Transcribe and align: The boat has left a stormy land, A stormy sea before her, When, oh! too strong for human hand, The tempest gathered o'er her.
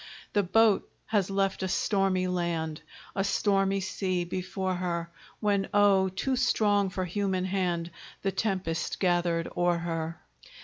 The 0.33 0.41
boat 0.41 0.89
has 1.05 1.29
left 1.29 1.61
a 1.61 1.67
stormy 1.67 2.25
land, 2.25 2.81
A 3.15 3.23
stormy 3.23 3.81
sea 3.81 4.23
before 4.23 4.73
her, 4.73 5.11
When, 5.41 5.69
oh! 5.75 6.09
too 6.09 6.35
strong 6.35 6.89
for 6.89 7.05
human 7.05 7.45
hand, 7.45 7.91
The 8.23 8.31
tempest 8.31 8.99
gathered 8.99 9.47
o'er 9.55 9.77
her. 9.77 10.19